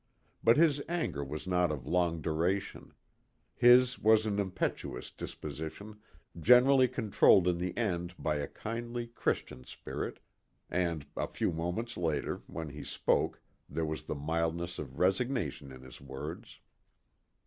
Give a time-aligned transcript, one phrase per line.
[0.43, 2.95] But his anger was not of long duration.
[3.53, 5.99] His was an impetuous disposition
[6.39, 10.17] generally controlled in the end by a kindly, Christian spirit,
[10.71, 15.83] and, a few moments later, when he spoke, there was the mildness of resignation in
[15.83, 16.61] his words.